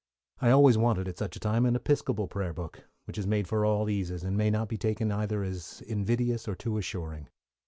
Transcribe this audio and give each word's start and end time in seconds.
I 0.41 0.49
always 0.49 0.79
wanted, 0.79 1.07
at 1.07 1.19
such 1.19 1.35
a 1.35 1.39
time, 1.39 1.63
an 1.63 1.75
Episcopal 1.75 2.27
prayer 2.27 2.53
book, 2.53 2.85
which 3.05 3.19
is 3.19 3.27
made 3.27 3.47
for 3.47 3.63
all 3.67 3.87
eases, 3.87 4.23
and 4.23 4.35
may 4.35 4.49
not 4.49 4.67
be 4.67 4.75
taken 4.75 5.11
either 5.11 5.43
as 5.43 5.79
invidious 5.81 6.47
or 6.47 6.55
too 6.55 6.79
assuring. 6.79 7.29